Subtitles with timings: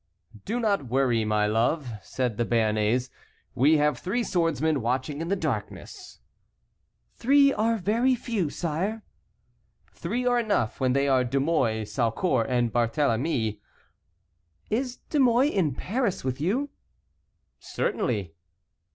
[0.45, 3.11] "Do not worry, my love," said the Béarnais,
[3.53, 6.17] "we have three swordsmen watching in the darkness."
[7.17, 9.03] "Three are very few, sire."
[9.93, 13.59] "Three are enough when they are De Mouy, Saucourt, and Barthélemy."
[14.71, 16.71] "Is De Mouy in Paris with you?"
[17.59, 18.33] "Certainly."